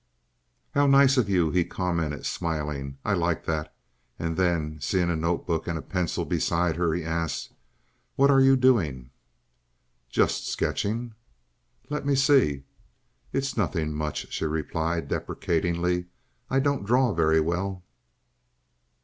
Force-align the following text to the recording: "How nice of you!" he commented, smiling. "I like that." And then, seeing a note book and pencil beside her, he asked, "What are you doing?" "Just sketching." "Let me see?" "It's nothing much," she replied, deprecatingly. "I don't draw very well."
"How 0.71 0.87
nice 0.87 1.15
of 1.17 1.29
you!" 1.29 1.51
he 1.51 1.63
commented, 1.63 2.25
smiling. 2.25 2.97
"I 3.05 3.13
like 3.13 3.45
that." 3.45 3.71
And 4.17 4.35
then, 4.35 4.79
seeing 4.81 5.11
a 5.11 5.15
note 5.15 5.45
book 5.45 5.67
and 5.67 5.89
pencil 5.89 6.25
beside 6.25 6.75
her, 6.75 6.91
he 6.91 7.03
asked, 7.03 7.53
"What 8.15 8.31
are 8.31 8.39
you 8.41 8.55
doing?" 8.57 9.11
"Just 10.09 10.47
sketching." 10.47 11.13
"Let 11.91 12.03
me 12.03 12.15
see?" 12.15 12.63
"It's 13.31 13.55
nothing 13.55 13.93
much," 13.93 14.33
she 14.33 14.45
replied, 14.45 15.07
deprecatingly. 15.07 16.07
"I 16.49 16.59
don't 16.61 16.83
draw 16.83 17.13
very 17.13 17.39
well." 17.39 17.83